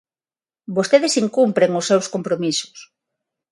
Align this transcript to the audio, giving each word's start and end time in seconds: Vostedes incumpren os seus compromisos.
Vostedes 0.75 1.13
incumpren 1.23 1.71
os 1.79 1.87
seus 1.89 2.05
compromisos. 2.15 2.77